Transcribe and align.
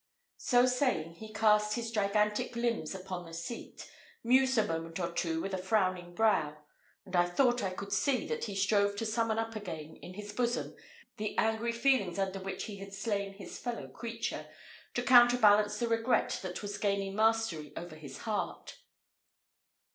So 0.39 0.65
saying, 0.65 1.17
he 1.17 1.31
cast 1.31 1.75
his 1.75 1.91
gigantic 1.91 2.55
limbs 2.55 2.95
upon 2.95 3.27
a 3.27 3.35
seat, 3.35 3.87
mused 4.23 4.57
a 4.57 4.65
moment 4.65 4.99
or 4.99 5.11
two 5.11 5.39
with 5.41 5.53
a 5.53 5.59
frowning 5.59 6.15
brow; 6.15 6.57
and 7.05 7.15
I 7.15 7.27
thought 7.27 7.61
I 7.61 7.69
could 7.69 7.93
see 7.93 8.25
that 8.27 8.45
he 8.45 8.55
strove 8.55 8.95
to 8.95 9.05
summon 9.05 9.37
up 9.37 9.55
again, 9.55 9.97
in 9.97 10.15
his 10.15 10.33
bosom, 10.33 10.75
the 11.17 11.37
angry 11.37 11.71
feelings 11.71 12.17
under 12.17 12.39
which 12.39 12.63
he 12.63 12.77
had 12.77 12.95
slain 12.95 13.33
his 13.35 13.59
fellow 13.59 13.87
creature, 13.89 14.47
to 14.95 15.03
counterbalance 15.03 15.77
the 15.77 15.87
regret 15.87 16.39
that 16.41 16.63
was 16.63 16.79
gaining 16.79 17.15
mastery 17.15 17.71
over 17.77 17.95
his 17.95 18.17
heart. 18.21 18.79